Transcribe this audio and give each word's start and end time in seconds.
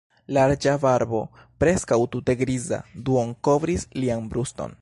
Larĝa 0.35 0.71
barbo, 0.85 1.19
preskaŭ 1.65 1.99
tute 2.17 2.37
griza, 2.41 2.83
duonkovris 3.11 3.91
lian 4.05 4.31
bruston. 4.35 4.79